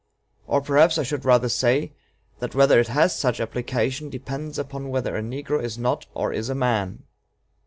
[0.47, 1.93] Or perhaps I should rather say,
[2.39, 6.49] that whether it has such application depends upon whether a negro is not or is
[6.49, 7.03] a man.